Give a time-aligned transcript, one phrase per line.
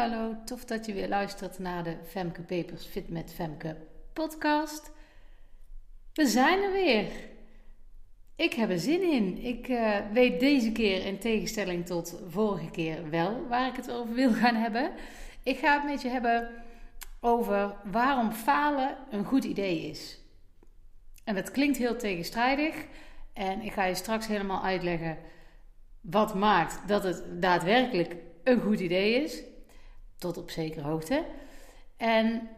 [0.00, 3.76] Hallo, tof dat je weer luistert naar de Femke Papers Fit met Femke
[4.12, 4.90] podcast.
[6.12, 7.06] We zijn er weer.
[8.36, 9.44] Ik heb er zin in.
[9.44, 14.14] Ik uh, weet deze keer in tegenstelling tot vorige keer wel waar ik het over
[14.14, 14.90] wil gaan hebben.
[15.42, 16.50] Ik ga het met je hebben
[17.20, 20.18] over waarom falen een goed idee is.
[21.24, 22.74] En dat klinkt heel tegenstrijdig.
[23.32, 25.18] En ik ga je straks helemaal uitleggen
[26.00, 29.42] wat maakt dat het daadwerkelijk een goed idee is.
[30.20, 31.24] Tot op zekere hoogte.
[31.96, 32.48] En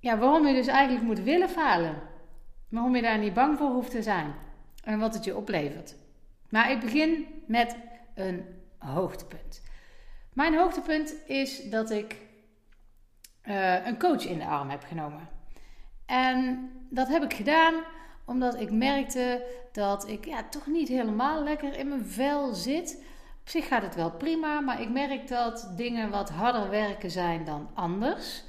[0.00, 2.02] ja, waarom je dus eigenlijk moet willen falen.
[2.68, 4.34] Waarom je daar niet bang voor hoeft te zijn.
[4.84, 5.94] En wat het je oplevert.
[6.48, 7.76] Maar ik begin met
[8.14, 8.44] een
[8.78, 9.62] hoogtepunt.
[10.32, 12.16] Mijn hoogtepunt is dat ik
[13.44, 15.28] uh, een coach in de arm heb genomen.
[16.06, 17.74] En dat heb ik gedaan
[18.24, 23.04] omdat ik merkte dat ik ja, toch niet helemaal lekker in mijn vel zit.
[23.42, 27.44] Op zich gaat het wel prima, maar ik merk dat dingen wat harder werken zijn
[27.44, 28.42] dan anders.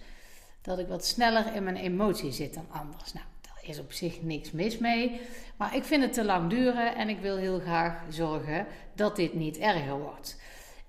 [0.62, 3.14] Dat ik wat sneller in mijn emotie zit dan anders.
[3.14, 5.22] Nou, daar is op zich niks mis mee.
[5.58, 9.34] Maar ik vind het te lang duren en ik wil heel graag zorgen dat dit
[9.34, 10.42] niet erger wordt.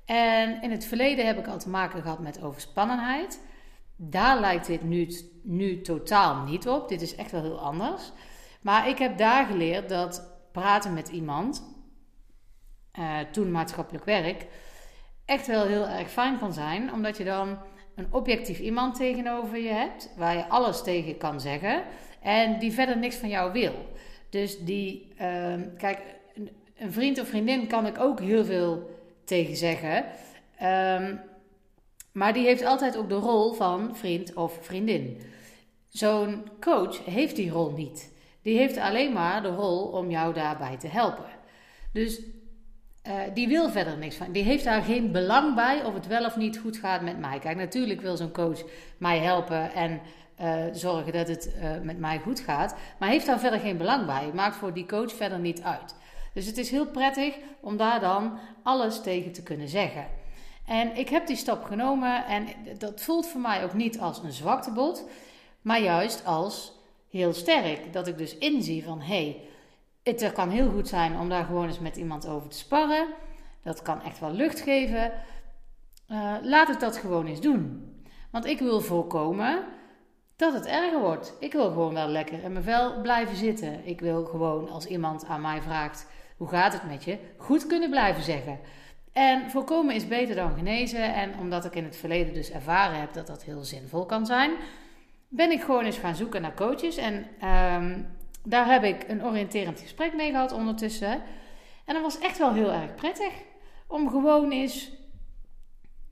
[0.05, 3.41] En in het verleden heb ik al te maken gehad met overspannenheid.
[3.97, 5.09] Daar lijkt dit nu,
[5.43, 6.89] nu totaal niet op.
[6.89, 8.13] Dit is echt wel heel anders.
[8.61, 11.73] Maar ik heb daar geleerd dat praten met iemand,
[12.98, 14.47] uh, toen maatschappelijk werk,
[15.25, 16.92] echt wel heel erg fijn kan zijn.
[16.92, 17.59] Omdat je dan
[17.95, 21.83] een objectief iemand tegenover je hebt, waar je alles tegen kan zeggen.
[22.20, 23.75] En die verder niks van jou wil.
[24.31, 25.98] Dus die, uh, kijk,
[26.77, 28.91] een vriend of vriendin kan ik ook heel veel
[29.25, 30.05] tegen zeggen.
[30.62, 31.20] Um,
[32.12, 35.20] maar die heeft altijd ook de rol van vriend of vriendin.
[35.89, 38.12] Zo'n coach heeft die rol niet.
[38.42, 41.29] Die heeft alleen maar de rol om jou daarbij te helpen.
[41.92, 42.23] Dus
[43.07, 44.33] uh, die wil verder niks van.
[44.33, 47.39] Die heeft daar geen belang bij of het wel of niet goed gaat met mij.
[47.39, 48.63] Kijk, natuurlijk wil zo'n coach
[48.98, 50.01] mij helpen en
[50.41, 52.75] uh, zorgen dat het uh, met mij goed gaat.
[52.98, 54.31] Maar heeft daar verder geen belang bij.
[54.35, 55.95] Maakt voor die coach verder niet uit.
[56.33, 60.07] Dus het is heel prettig om daar dan alles tegen te kunnen zeggen.
[60.67, 62.47] En ik heb die stap genomen en
[62.79, 65.05] dat voelt voor mij ook niet als een zwaktebod,
[65.63, 66.73] maar juist als
[67.11, 67.93] heel sterk.
[67.93, 69.41] Dat ik dus inzie van hé, hey,
[70.05, 73.07] het kan heel goed zijn om daar gewoon eens met iemand over te sparren.
[73.63, 75.13] Dat kan echt wel lucht geven.
[76.11, 77.92] Uh, laat ik dat gewoon eens doen.
[78.31, 79.64] Want ik wil voorkomen
[80.37, 81.37] dat het erger wordt.
[81.41, 83.87] Ik wil gewoon wel lekker in mijn vel blijven zitten.
[83.87, 86.07] Ik wil gewoon als iemand aan mij vraagt:
[86.37, 87.19] hoe gaat het met je?
[87.37, 88.59] Goed kunnen blijven zeggen.
[89.13, 91.14] En voorkomen is beter dan genezen.
[91.14, 94.51] En omdat ik in het verleden dus ervaren heb dat dat heel zinvol kan zijn,
[95.29, 96.97] ben ik gewoon eens gaan zoeken naar coaches.
[96.97, 98.07] En um,
[98.45, 101.23] daar heb ik een oriënterend gesprek mee gehad ondertussen.
[101.85, 103.33] En dat was echt wel heel erg prettig.
[103.87, 104.93] Om gewoon eens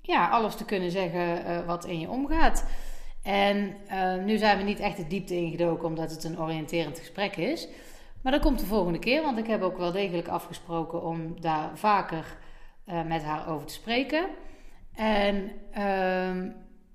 [0.02, 2.66] ja, alles te kunnen zeggen uh, wat in je omgaat.
[3.22, 7.36] En uh, nu zijn we niet echt de diepte ingedoken omdat het een oriënterend gesprek
[7.36, 7.68] is.
[8.22, 11.70] Maar dat komt de volgende keer, want ik heb ook wel degelijk afgesproken om daar
[11.74, 12.36] vaker
[12.86, 14.26] uh, met haar over te spreken.
[14.94, 16.52] En uh,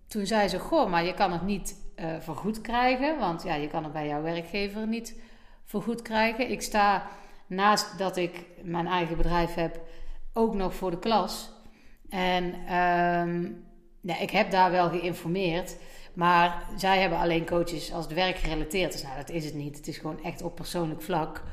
[0.07, 1.85] toen zei ze: Goh, maar je kan het niet
[2.19, 5.21] vergoed krijgen, want ja, je kan het bij jouw werkgever niet
[5.67, 6.51] vergoed krijgen.
[6.51, 7.07] Ik sta
[7.47, 9.81] naast dat ik mijn eigen bedrijf heb,
[10.33, 11.49] ook nog voor de klas.
[12.09, 13.65] En um,
[14.01, 15.75] ik heb daar wel geïnformeerd.
[16.13, 19.03] Maar zij hebben alleen coaches als het werk gerelateerd is.
[19.03, 19.77] Nou, dat is het niet.
[19.77, 21.43] Het is gewoon echt op persoonlijk vlak.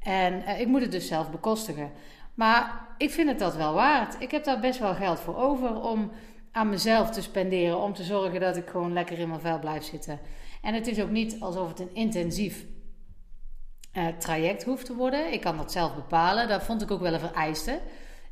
[0.00, 1.90] En uh, ik moet het dus zelf bekostigen.
[2.34, 4.16] Maar ik vind het dat wel waard.
[4.18, 6.10] Ik heb daar best wel geld voor over om
[6.52, 7.80] aan mezelf te spenderen.
[7.80, 10.20] Om te zorgen dat ik gewoon lekker in mijn vel blijf zitten.
[10.62, 12.64] En het is ook niet alsof het een intensief
[13.98, 15.32] uh, traject hoeft te worden.
[15.32, 16.48] Ik kan dat zelf bepalen.
[16.48, 17.80] Dat vond ik ook wel een vereiste.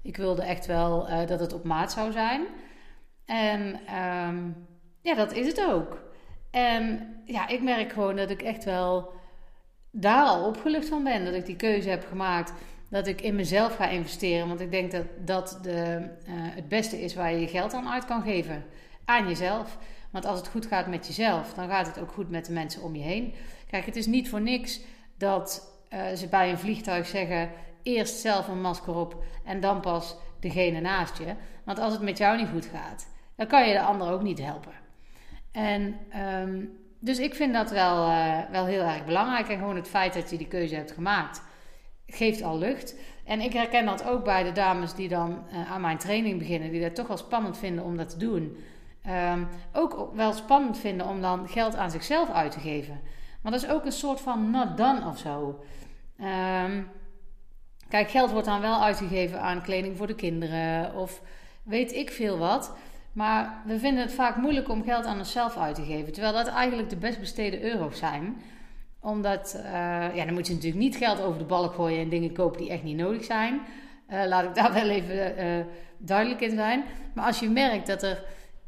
[0.02, 2.46] Ik wilde echt wel uh, dat het op maat zou zijn.
[3.24, 3.60] En
[4.28, 4.66] um,
[5.00, 6.02] ja, dat is het ook.
[6.50, 9.12] En ja, ik merk gewoon dat ik echt wel
[9.90, 11.24] daar al opgelucht van ben.
[11.24, 12.52] Dat ik die keuze heb gemaakt
[12.90, 14.48] dat ik in mezelf ga investeren.
[14.48, 17.88] Want ik denk dat dat de, uh, het beste is waar je je geld aan
[17.88, 18.64] uit kan geven.
[19.04, 19.78] Aan jezelf.
[20.10, 22.82] Want als het goed gaat met jezelf, dan gaat het ook goed met de mensen
[22.82, 23.34] om je heen.
[23.70, 24.80] Kijk, het is niet voor niks
[25.18, 27.50] dat uh, ze bij een vliegtuig zeggen:
[27.82, 31.34] eerst zelf een masker op en dan pas degene naast je.
[31.64, 34.42] Want als het met jou niet goed gaat, dan kan je de ander ook niet
[34.42, 34.72] helpen.
[35.52, 35.96] En
[36.42, 39.48] um, dus ik vind dat wel, uh, wel heel erg belangrijk.
[39.48, 41.42] En gewoon het feit dat je die keuze hebt gemaakt
[42.06, 42.94] geeft al lucht.
[43.24, 46.70] En ik herken dat ook bij de dames die dan uh, aan mijn training beginnen,
[46.70, 48.56] die dat toch wel spannend vinden om dat te doen.
[49.32, 53.00] Um, ook wel spannend vinden om dan geld aan zichzelf uit te geven.
[53.46, 55.64] Maar dat is ook een soort van not done of zo.
[56.20, 56.88] Um,
[57.88, 61.22] kijk, geld wordt dan wel uitgegeven aan kleding voor de kinderen of
[61.62, 62.76] weet ik veel wat.
[63.12, 66.12] Maar we vinden het vaak moeilijk om geld aan onszelf uit te geven.
[66.12, 68.42] Terwijl dat eigenlijk de best besteden euro's zijn.
[69.00, 69.70] Omdat, uh,
[70.16, 72.70] ja, dan moet je natuurlijk niet geld over de balk gooien en dingen kopen die
[72.70, 73.60] echt niet nodig zijn.
[74.10, 75.64] Uh, laat ik daar wel even uh,
[75.98, 76.84] duidelijk in zijn.
[77.14, 78.24] Maar als je merkt dat er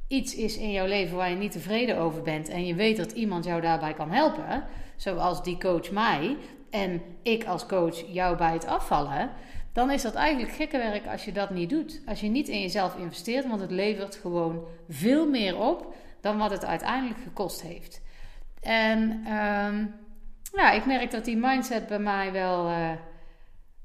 [0.09, 3.13] iets is in jouw leven waar je niet tevreden over bent en je weet dat
[3.13, 4.65] iemand jou daarbij kan helpen,
[4.97, 6.37] zoals die coach mij
[6.71, 9.31] en ik als coach jou bij het afvallen,
[9.73, 12.03] dan is dat eigenlijk gekke werk als je dat niet doet.
[12.07, 16.51] Als je niet in jezelf investeert, want het levert gewoon veel meer op dan wat
[16.51, 18.01] het uiteindelijk gekost heeft.
[18.61, 19.95] En um,
[20.75, 22.91] ik merk dat die mindset bij mij wel, uh,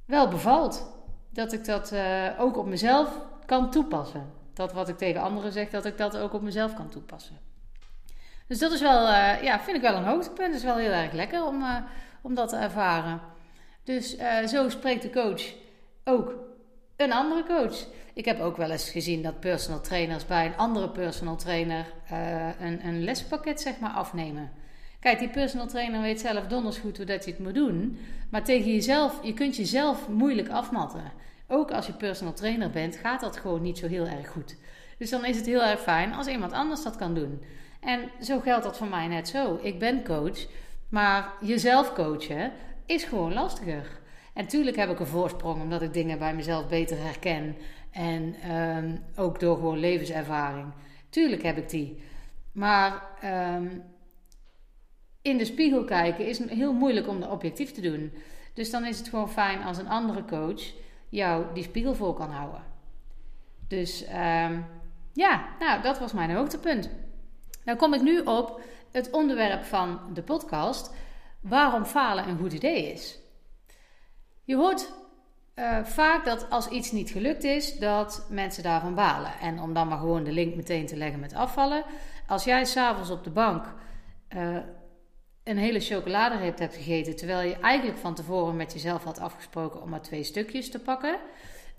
[0.06, 0.92] wel bevalt.
[1.30, 4.43] Dat ik dat uh, ook op mezelf kan toepassen.
[4.54, 7.38] Dat wat ik tegen anderen zeg, dat ik dat ook op mezelf kan toepassen.
[8.48, 10.48] Dus dat is wel, uh, ja, vind ik wel een hoogtepunt.
[10.48, 11.64] Het is wel heel erg lekker om,
[12.22, 13.22] om dat te ervaren.
[13.84, 14.16] Dus
[14.46, 15.54] zo spreekt de coach
[16.04, 16.36] ook
[16.96, 17.88] een andere coach.
[18.14, 21.86] Ik heb ook wel eens gezien dat personal trainers bij een andere personal trainer
[22.60, 24.52] een, een lespakket zeg maar afnemen.
[25.00, 28.00] Kijk, die personal trainer weet zelf donders goed hoe dat hij het moet doen.
[28.30, 31.12] Maar tegen jezelf, je kunt jezelf moeilijk afmatten.
[31.54, 34.56] Ook als je personal trainer bent, gaat dat gewoon niet zo heel erg goed.
[34.98, 37.44] Dus dan is het heel erg fijn als iemand anders dat kan doen.
[37.80, 39.60] En zo geldt dat voor mij net zo.
[39.62, 40.48] Ik ben coach,
[40.90, 42.52] maar jezelf coachen
[42.86, 44.02] is gewoon lastiger.
[44.34, 47.56] En natuurlijk heb ik een voorsprong omdat ik dingen bij mezelf beter herken.
[47.92, 50.74] En um, ook door gewoon levenservaring.
[51.10, 52.04] Tuurlijk heb ik die.
[52.52, 53.04] Maar
[53.56, 53.84] um,
[55.22, 58.14] in de spiegel kijken is heel moeilijk om dat objectief te doen.
[58.54, 60.82] Dus dan is het gewoon fijn als een andere coach
[61.14, 62.64] jou die spiegel voor kan houden.
[63.68, 64.66] Dus um,
[65.14, 66.90] ja, nou, dat was mijn hoogtepunt.
[67.64, 68.62] Dan kom ik nu op
[68.92, 70.94] het onderwerp van de podcast:
[71.42, 73.20] waarom falen een goed idee is.
[74.44, 74.94] Je hoort
[75.56, 79.40] uh, vaak dat als iets niet gelukt is, dat mensen daarvan balen.
[79.42, 81.84] En om dan maar gewoon de link meteen te leggen met afvallen.
[82.28, 83.74] Als jij s'avonds op de bank
[84.36, 84.58] uh,
[85.44, 89.90] een hele chocoladereep hebt gegeten, terwijl je eigenlijk van tevoren met jezelf had afgesproken om
[89.90, 91.18] maar twee stukjes te pakken,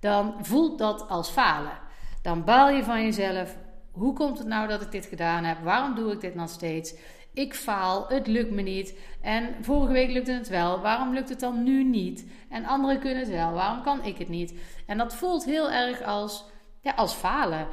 [0.01, 1.79] dan voelt dat als falen.
[2.23, 3.57] Dan baal je van jezelf.
[3.93, 5.59] Hoe komt het nou dat ik dit gedaan heb?
[5.63, 6.95] Waarom doe ik dit nog steeds?
[7.35, 8.99] ik faal, het lukt me niet.
[9.21, 12.27] En vorige week lukte het wel, waarom lukt het dan nu niet?
[12.51, 14.55] En anderen kunnen het wel, waarom kan ik het niet?
[14.87, 16.45] En dat voelt heel erg als,
[16.81, 17.67] ja, als falen.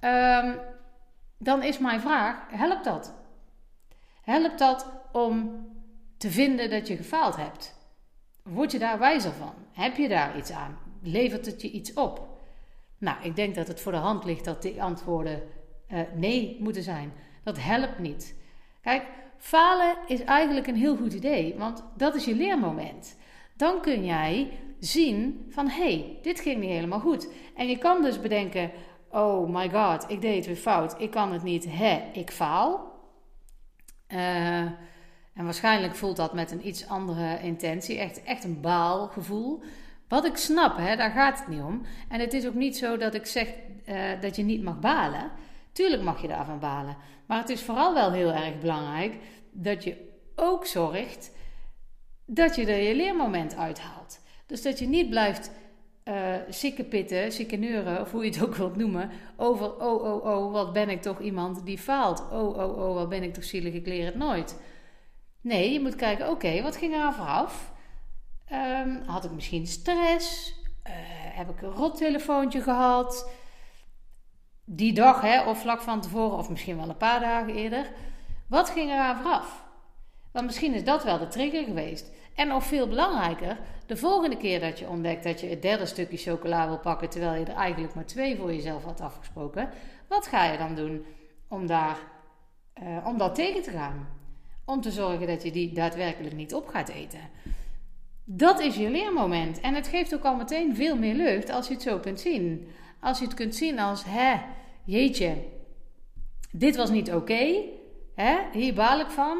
[0.00, 0.58] Um,
[1.38, 3.14] dan is mijn vraag: helpt dat?
[4.22, 5.66] Helpt dat om
[6.16, 7.78] te vinden dat je gefaald hebt?
[8.42, 9.52] Word je daar wijzer van?
[9.72, 10.78] Heb je daar iets aan?
[11.02, 12.28] Levert het je iets op?
[12.98, 15.42] Nou, ik denk dat het voor de hand ligt dat die antwoorden
[15.88, 17.12] uh, nee moeten zijn.
[17.42, 18.34] Dat helpt niet.
[18.82, 19.02] Kijk,
[19.38, 23.16] falen is eigenlijk een heel goed idee, want dat is je leermoment.
[23.56, 27.28] Dan kun jij zien van hé, hey, dit ging niet helemaal goed.
[27.56, 28.70] En je kan dus bedenken,
[29.10, 32.88] oh my god, ik deed het weer fout, ik kan het niet, hè, ik faal.
[34.08, 34.66] Uh,
[35.34, 39.62] en waarschijnlijk voelt dat met een iets andere intentie, echt, echt een baalgevoel.
[40.08, 41.82] Wat ik snap, hè, daar gaat het niet om.
[42.08, 43.48] En het is ook niet zo dat ik zeg
[43.88, 45.30] uh, dat je niet mag balen.
[45.72, 46.96] Tuurlijk mag je daarvan balen.
[47.26, 49.14] Maar het is vooral wel heel erg belangrijk
[49.52, 51.32] dat je ook zorgt
[52.26, 54.20] dat je er je leermoment uithaalt.
[54.46, 55.50] Dus dat je niet blijft
[56.04, 60.52] uh, pitten, sikke neuren, of hoe je het ook wilt noemen, over oh, oh, oh,
[60.52, 62.20] wat ben ik toch iemand die faalt.
[62.32, 64.60] Oh, oh, oh, wat ben ik toch zielig, ik leer het nooit.
[65.40, 67.72] Nee, je moet kijken, oké, wat ging er vooraf?
[68.52, 70.54] Um, had ik misschien stress?
[70.86, 70.92] Uh,
[71.36, 73.28] heb ik een rottelefoontje gehad?
[74.72, 77.90] die dag, hè, of vlak van tevoren, of misschien wel een paar dagen eerder.
[78.48, 79.64] Wat ging er aan vooraf?
[80.32, 82.10] Want misschien is dat wel de trigger geweest.
[82.34, 86.16] En nog veel belangrijker, de volgende keer dat je ontdekt dat je het derde stukje
[86.16, 89.70] chocola wil pakken, terwijl je er eigenlijk maar twee voor jezelf had afgesproken,
[90.08, 91.04] wat ga je dan doen
[91.48, 91.98] om, daar,
[92.82, 94.08] uh, om dat tegen te gaan?
[94.70, 97.20] Om te zorgen dat je die daadwerkelijk niet op gaat eten.
[98.24, 99.60] Dat is je leermoment.
[99.60, 102.68] En het geeft ook al meteen veel meer lucht als je het zo kunt zien.
[103.00, 104.34] Als je het kunt zien als, hè,
[104.84, 105.36] jeetje,
[106.52, 107.64] dit was niet oké.
[108.52, 109.38] Hier baal ik van.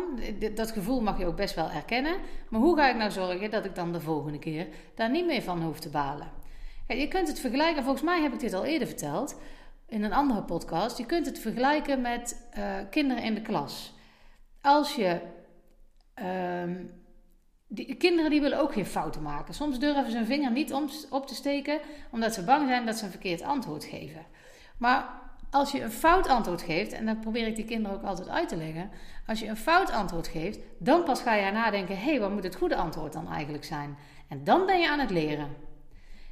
[0.55, 2.17] Dat gevoel mag je ook best wel erkennen.
[2.49, 5.43] Maar hoe ga ik nou zorgen dat ik dan de volgende keer daar niet meer
[5.43, 6.31] van hoef te balen?
[6.87, 9.41] je kunt het vergelijken, volgens mij heb ik dit al eerder verteld
[9.89, 10.99] in een andere podcast.
[10.99, 13.99] Je kunt het vergelijken met uh, kinderen in de klas.
[14.61, 15.21] Als je.
[16.23, 16.77] Uh,
[17.67, 19.55] die, kinderen die willen ook geen fouten maken.
[19.55, 22.97] Soms durven ze hun vinger niet om, op te steken, omdat ze bang zijn dat
[22.97, 24.27] ze een verkeerd antwoord geven.
[24.77, 28.29] Maar als je een fout antwoord geeft, en dat probeer ik die kinderen ook altijd
[28.29, 28.91] uit te leggen.
[29.27, 32.43] Als je een fout antwoord geeft, dan pas ga je nadenken: hé, hey, wat moet
[32.43, 33.97] het goede antwoord dan eigenlijk zijn?
[34.29, 35.49] En dan ben je aan het leren.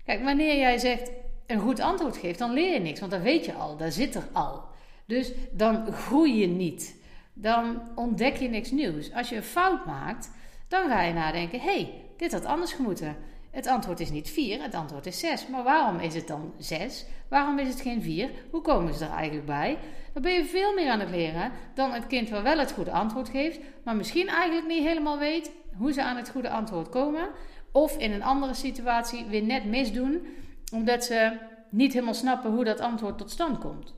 [0.04, 1.10] Kijk, wanneer jij zegt
[1.46, 4.14] een goed antwoord geeft, dan leer je niks, want dat weet je al, dat zit
[4.14, 4.64] er al.
[5.06, 6.96] Dus dan groei je niet.
[7.40, 9.12] Dan ontdek je niks nieuws.
[9.12, 10.30] Als je een fout maakt,
[10.68, 13.16] dan ga je nadenken: hey, dit had anders gemoeten.
[13.50, 15.46] Het antwoord is niet 4, het antwoord is 6.
[15.48, 17.06] Maar waarom is het dan 6?
[17.28, 18.30] Waarom is het geen 4?
[18.50, 19.78] Hoe komen ze er eigenlijk bij?
[20.12, 22.90] Dan ben je veel meer aan het leren dan het kind wat wel het goede
[22.90, 27.28] antwoord geeft, maar misschien eigenlijk niet helemaal weet hoe ze aan het goede antwoord komen.
[27.72, 30.26] Of in een andere situatie weer net misdoen,
[30.72, 31.38] omdat ze
[31.70, 33.94] niet helemaal snappen hoe dat antwoord tot stand komt.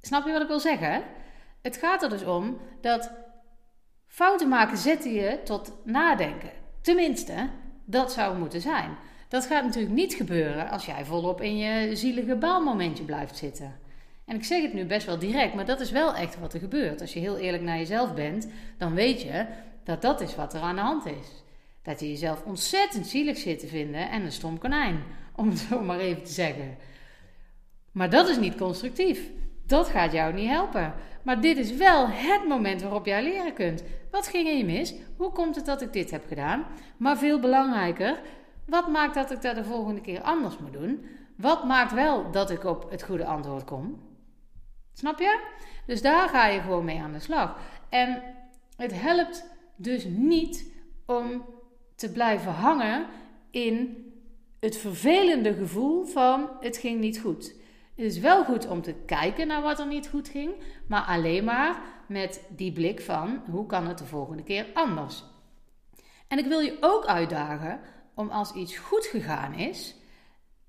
[0.00, 1.02] Snap je wat ik wil zeggen?
[1.62, 3.10] Het gaat er dus om dat
[4.06, 6.50] fouten maken zetten je tot nadenken.
[6.80, 7.48] Tenminste,
[7.84, 8.96] dat zou moeten zijn.
[9.28, 13.80] Dat gaat natuurlijk niet gebeuren als jij volop in je zielige baalmomentje blijft zitten.
[14.24, 16.60] En ik zeg het nu best wel direct, maar dat is wel echt wat er
[16.60, 17.00] gebeurt.
[17.00, 19.46] Als je heel eerlijk naar jezelf bent, dan weet je
[19.84, 21.42] dat dat is wat er aan de hand is.
[21.82, 25.02] Dat je jezelf ontzettend zielig zit te vinden en een stom konijn,
[25.36, 26.76] om het zo maar even te zeggen.
[27.92, 29.30] Maar dat is niet constructief.
[29.72, 30.94] Dat gaat jou niet helpen.
[31.22, 33.84] Maar dit is wel het moment waarop jij leren kunt.
[34.10, 34.94] Wat ging er mis?
[35.16, 36.66] Hoe komt het dat ik dit heb gedaan?
[36.96, 38.20] Maar veel belangrijker,
[38.66, 41.04] wat maakt dat ik dat de volgende keer anders moet doen?
[41.36, 44.00] Wat maakt wel dat ik op het goede antwoord kom?
[44.92, 45.40] Snap je?
[45.86, 47.56] Dus daar ga je gewoon mee aan de slag.
[47.88, 48.22] En
[48.76, 49.44] het helpt
[49.76, 50.72] dus niet
[51.06, 51.44] om
[51.94, 53.06] te blijven hangen
[53.50, 53.96] in
[54.60, 57.60] het vervelende gevoel van het ging niet goed.
[58.02, 60.54] Het is wel goed om te kijken naar wat er niet goed ging,
[60.86, 65.24] maar alleen maar met die blik van hoe kan het de volgende keer anders.
[66.28, 67.80] En ik wil je ook uitdagen
[68.14, 69.94] om als iets goed gegaan is,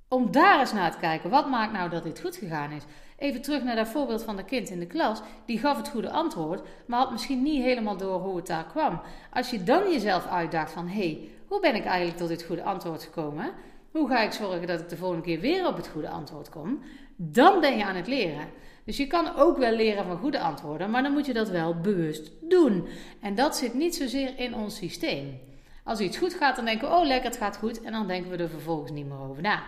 [0.08, 1.30] om daar eens naar te kijken.
[1.30, 2.84] Wat maakt nou dat dit goed gegaan is?
[3.18, 5.22] Even terug naar dat voorbeeld van de kind in de klas.
[5.46, 9.02] Die gaf het goede antwoord, maar had misschien niet helemaal door hoe het daar kwam.
[9.32, 12.64] Als je dan jezelf uitdaagt van, hé, hey, hoe ben ik eigenlijk tot dit goede
[12.64, 13.52] antwoord gekomen?
[13.94, 16.80] Hoe ga ik zorgen dat ik de volgende keer weer op het goede antwoord kom?
[17.16, 18.48] Dan ben je aan het leren.
[18.86, 21.80] Dus je kan ook wel leren van goede antwoorden, maar dan moet je dat wel
[21.82, 22.88] bewust doen.
[23.22, 25.40] En dat zit niet zozeer in ons systeem.
[25.84, 27.82] Als iets goed gaat, dan denken we, oh lekker, het gaat goed.
[27.82, 29.64] En dan denken we er vervolgens niet meer over na.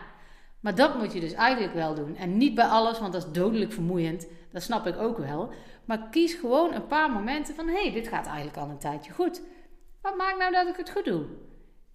[0.59, 2.15] Maar dat moet je dus eigenlijk wel doen.
[2.15, 4.27] En niet bij alles, want dat is dodelijk vermoeiend.
[4.51, 5.49] Dat snap ik ook wel.
[5.85, 9.11] Maar kies gewoon een paar momenten van: hé, hey, dit gaat eigenlijk al een tijdje
[9.11, 9.41] goed.
[10.01, 11.25] Wat maakt nou dat ik het goed doe?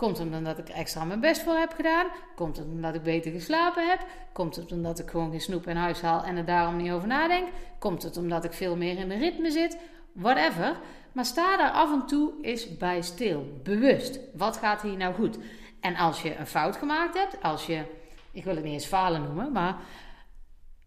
[0.01, 2.07] Komt het omdat ik extra mijn best voor heb gedaan?
[2.35, 4.07] Komt het omdat ik beter geslapen heb?
[4.33, 7.09] Komt het omdat ik gewoon geen snoep in huis haal en er daarom niet over
[7.09, 7.49] nadenk?
[7.79, 9.79] Komt het omdat ik veel meer in de ritme zit?
[10.13, 10.77] Whatever.
[11.13, 13.61] Maar sta daar af en toe eens bij stil.
[13.63, 14.21] Bewust.
[14.35, 15.39] Wat gaat hier nou goed?
[15.81, 17.85] En als je een fout gemaakt hebt, als je
[18.33, 19.77] ik wil het niet eens falen noemen, maar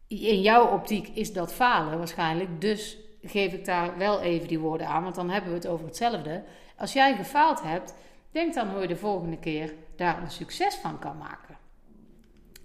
[0.07, 2.61] in jouw optiek is dat falen waarschijnlijk.
[2.61, 5.85] Dus geef ik daar wel even die woorden aan, want dan hebben we het over
[5.85, 6.43] hetzelfde.
[6.77, 7.93] Als jij gefaald hebt,
[8.33, 11.57] denk dan hoe je de volgende keer daar een succes van kan maken.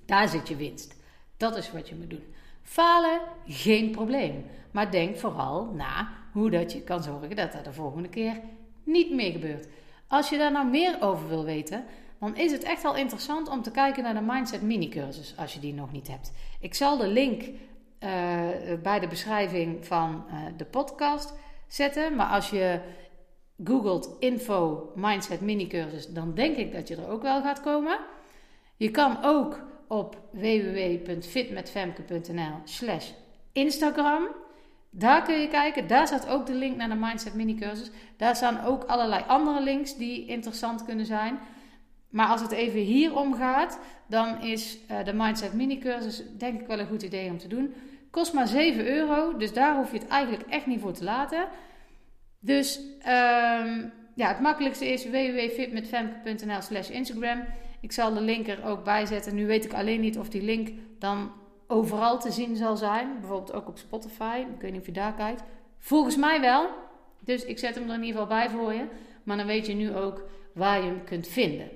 [0.06, 0.96] Daar zit je winst.
[1.36, 2.34] Dat is wat je moet doen.
[2.62, 4.44] Falen, geen probleem.
[4.70, 8.40] Maar denk vooral na hoe dat je kan zorgen dat dat de volgende keer
[8.84, 9.68] niet meer gebeurt.
[10.06, 11.84] Als je daar nou meer over wil weten,
[12.20, 15.60] dan is het echt wel interessant om te kijken naar de Mindset mini-cursus als je
[15.60, 16.32] die nog niet hebt.
[16.60, 17.50] Ik zal de link uh,
[18.82, 21.34] bij de beschrijving van uh, de podcast
[21.66, 22.80] zetten, maar als je
[23.64, 27.98] googelt info Mindset mini-cursus, dan denk ik dat je er ook wel gaat komen.
[28.76, 33.10] Je kan ook op www.fitmetfemke.nl slash
[33.52, 34.26] Instagram.
[34.90, 35.86] Daar kun je kijken.
[35.86, 37.90] Daar staat ook de link naar de Mindset mini-cursus.
[38.16, 41.38] Daar staan ook allerlei andere links die interessant kunnen zijn.
[42.08, 46.60] Maar als het even hier om gaat, dan is uh, de Mindset Mini cursus denk
[46.60, 47.74] ik wel een goed idee om te doen.
[48.10, 51.48] Kost maar 7 euro, dus daar hoef je het eigenlijk echt niet voor te laten.
[52.38, 57.44] Dus um, ja, het makkelijkste is www.fitmetfemke.nl slash Instagram.
[57.80, 59.34] Ik zal de link er ook bij zetten.
[59.34, 61.32] Nu weet ik alleen niet of die link dan
[61.66, 63.08] overal te zien zal zijn.
[63.20, 64.44] Bijvoorbeeld ook op Spotify.
[64.54, 65.42] Ik weet niet of je daar kijkt.
[65.78, 66.68] Volgens mij wel.
[67.24, 68.84] Dus ik zet hem er in ieder geval bij voor je.
[69.22, 71.68] Maar dan weet je nu ook waar je hem kunt vinden.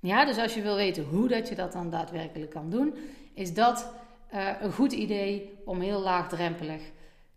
[0.00, 2.94] Ja, dus als je wil weten hoe dat je dat dan daadwerkelijk kan doen,
[3.34, 3.92] is dat
[4.34, 6.80] uh, een goed idee om heel laagdrempelig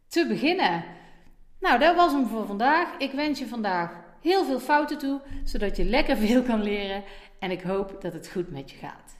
[0.07, 0.83] te beginnen.
[1.59, 2.97] Nou, dat was hem voor vandaag.
[2.97, 7.03] Ik wens je vandaag heel veel fouten toe, zodat je lekker veel kan leren.
[7.39, 9.17] En ik hoop dat het goed met je gaat.